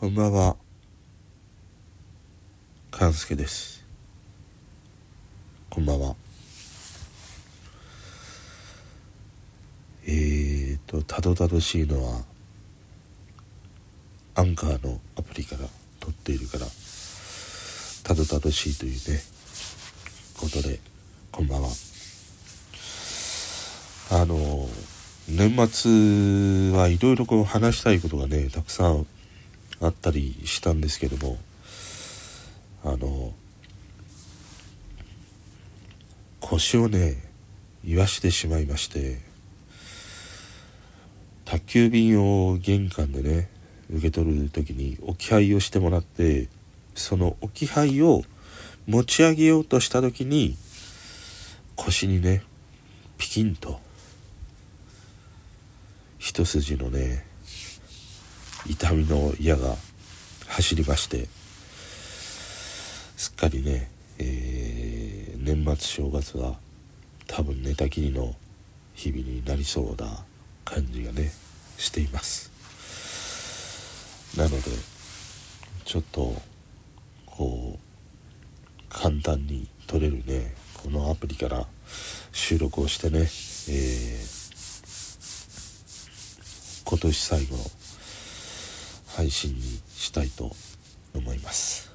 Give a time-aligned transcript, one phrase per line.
[0.00, 0.56] こんばんは。
[2.90, 3.84] 勘介です。
[5.68, 6.16] こんばんは。
[10.06, 12.22] えーと、たどたどしいのは、
[14.36, 15.68] アンカーのアプリから
[16.00, 16.64] 撮っているから、
[18.02, 19.20] たどたどしいというね、
[20.38, 20.80] ことで、
[21.30, 21.68] こんばんは。
[24.12, 24.66] あの、
[25.28, 29.06] 年末はいろいろこう話したいことがね、たくさん
[29.80, 31.38] あったりしたんですけども
[32.84, 33.32] あの
[36.40, 37.16] 腰をね
[37.84, 39.18] 言わしてしまいまして
[41.44, 43.48] 宅急便を玄関でね
[43.90, 46.48] 受け取る時に置き配をしてもらって
[46.94, 48.22] その置き配を
[48.86, 50.56] 持ち上げようとした時に
[51.76, 52.42] 腰にね
[53.18, 53.80] ピキンと
[56.18, 57.29] 一筋のね
[58.66, 59.76] 痛みの矢が
[60.48, 61.28] 走りまして
[63.16, 66.54] すっかりね、えー年末正月は
[67.26, 68.34] 多分寝たきりの
[68.94, 70.22] 日々になりそうな
[70.66, 71.32] 感じがね
[71.78, 72.50] しています。
[74.36, 74.70] なので
[75.84, 76.34] ちょっと
[77.24, 77.78] こう
[78.90, 81.66] 簡単に撮れるねこのアプリから
[82.32, 84.40] 収録をしてね、えー
[86.84, 87.62] 今年最後の
[89.20, 89.60] 配信に
[89.94, 90.50] したいと
[91.14, 91.92] 思います。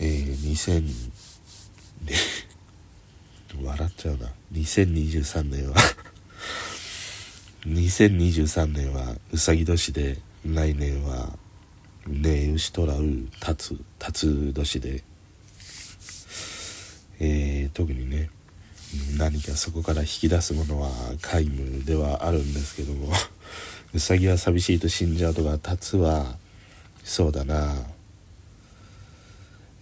[0.00, 0.82] えー、2000
[2.02, 2.14] で
[3.62, 4.32] 笑っちゃうな。
[4.52, 5.76] 2023年は。
[7.64, 11.38] 2023年はうさぎ年で来年は
[12.08, 15.04] ね牛とらうたつたつ年で。
[17.20, 18.30] えー、特にね
[19.16, 20.90] 何かそこから引き出すものは
[21.22, 23.12] 皆無ではあるんですけども。
[23.96, 26.36] うさぎは寂しいと死んじゃうとかタツは
[27.02, 27.74] そうだな。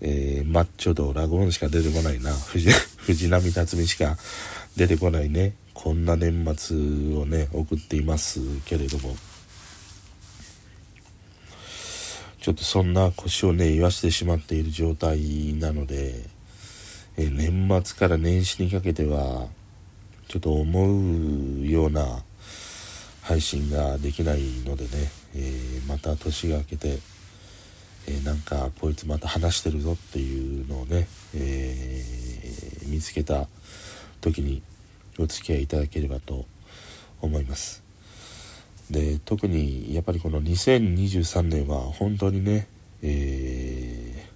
[0.00, 2.32] えー、マッチョとラゴンしか出てこないな。
[2.32, 2.70] 藤
[3.28, 4.16] 波辰巳しか
[4.76, 5.54] 出てこないね。
[5.72, 6.76] こんな年末
[7.16, 9.16] をね送っていますけれども。
[12.40, 16.24] ちょっとそんな腰をね言わしてしまっている状態なので
[17.16, 19.48] えー年末から年始にかけては
[20.28, 22.22] ちょっと思うような
[23.24, 24.90] 配信ができないのでね、
[25.34, 26.98] えーまた年が明けて、
[28.06, 33.48] えーなんかこいつまた話してるぞっていうのをね、えー見つけた
[34.20, 34.62] 時に
[35.18, 36.44] お付き合いいただければと
[37.22, 37.82] 思います。
[38.90, 42.68] で特にやっぱりこの2023年は本当にね、
[43.02, 44.34] えー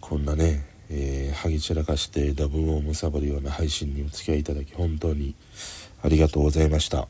[0.00, 5.34] こんなね、えー、はぎ散らかしてダブをむさぼるような配信にお付き合いいただき本当に
[6.02, 7.08] ありがとうございました、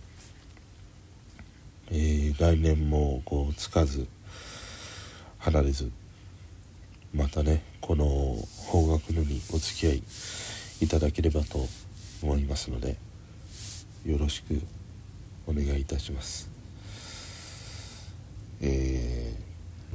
[1.91, 4.07] えー来年もこうつかず
[5.39, 5.91] 離れず
[7.13, 10.03] またねこの方角のにお付き合い
[10.81, 11.67] いただければと
[12.23, 12.97] 思いますので
[14.07, 14.61] よろしく
[15.47, 16.49] お願いいたします。
[18.61, 18.90] えー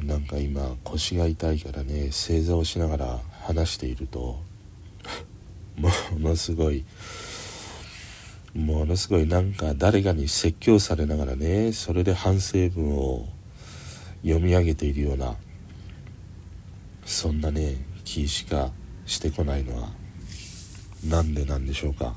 [0.06, 4.40] なんか今腰が痛いからね正座をしながら話していると
[5.78, 5.90] も
[6.20, 6.86] のすごい
[8.54, 13.28] ものすごいなんか誰かに説教されながらねそれで反省文を
[14.22, 15.36] 読み上げているような
[17.06, 18.72] そんなね気しか
[19.08, 19.90] してこないのは
[21.04, 22.16] なんでなんでしょうか。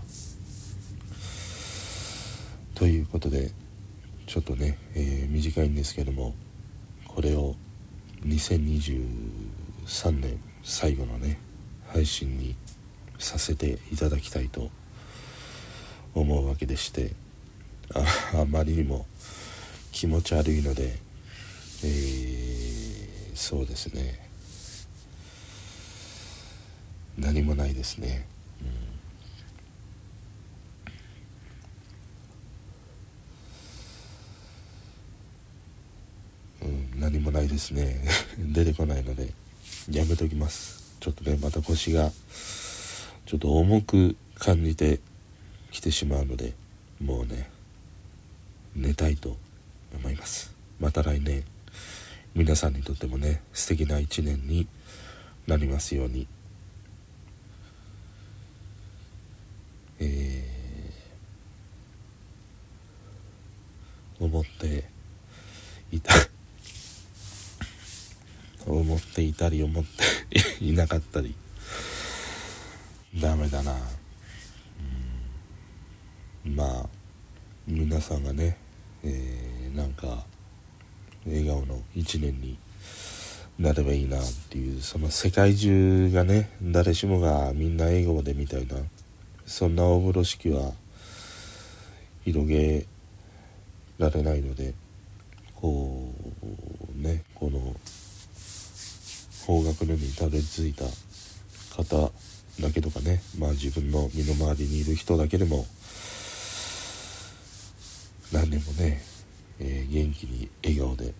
[2.75, 3.51] ということで
[4.27, 6.35] ちょっとね、えー短いんですけども
[7.07, 7.57] これを
[8.25, 11.39] 2023年最後のね
[11.93, 12.57] 配信に
[13.19, 14.71] させていただきたいと
[16.15, 17.13] 思うわけでして
[18.35, 19.07] あまりにも
[19.93, 20.99] 気持ち悪いので、
[21.85, 22.79] えー
[23.39, 24.19] そうですね。
[27.17, 28.27] 何もないですね、
[28.61, 28.88] うん。
[37.19, 38.01] 何もないですね。
[38.39, 39.33] 出てこないので
[39.91, 40.95] やめときます。
[41.01, 42.13] ちょっとねまた腰が
[43.27, 45.01] ちょっと重く感じて
[45.73, 46.55] きてしまうので
[47.01, 47.51] もうね
[48.77, 49.37] 寝たいと
[49.93, 50.53] 思います。
[50.79, 51.45] また来年。
[52.35, 54.69] 皆さんにとってもね素敵な一年に
[55.49, 56.29] なりますように。
[59.99, 60.59] えー
[64.21, 64.85] 思って
[65.93, 66.13] いた。
[68.79, 71.35] 思っていたり思っていなかったり。
[73.21, 73.73] ダメだな。
[76.47, 76.57] うん。
[76.57, 76.87] まあ
[77.67, 78.57] 皆さんがね、
[79.05, 80.25] えー、なんか
[81.27, 82.59] 笑顔の一年に
[83.59, 88.77] なればいいなっていうその世界中がね誰しもがみんな笑顔でみたいな。
[89.49, 90.73] そんな大風呂敷は
[92.25, 92.87] 広げ
[93.99, 94.75] られないので
[95.57, 96.13] こ
[96.95, 97.75] うねこの
[99.49, 100.85] 方角のにたどり着いた
[101.75, 102.13] 方
[102.61, 103.21] だけとかね。
[103.39, 105.67] まあ自分の身の回りにいる人だけでも
[108.31, 109.03] 何年もね、
[109.59, 111.15] えー、元気に笑顔で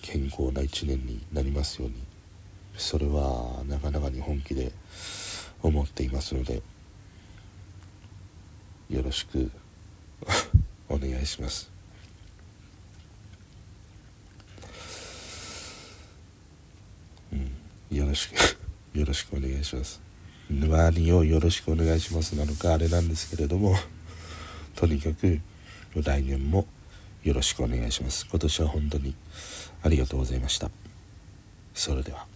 [0.00, 2.12] 健康な一年になりますように。
[2.76, 4.72] それはなかなかに本気で
[5.62, 6.62] 思っていますので
[8.90, 9.50] よろしく
[10.88, 11.70] お願いします
[17.32, 17.52] うん
[17.92, 18.34] よろしく。
[18.98, 20.00] よろしくお願いします。
[20.50, 23.74] 何をよろしくお願いしますなのかあれなんですけれども
[24.76, 25.40] とにかく
[25.94, 26.66] 来年も
[27.22, 28.26] よろしくお願いします。
[28.28, 29.14] 今年は本当に
[29.82, 30.70] ありがとうございました。
[31.74, 32.26] それでは。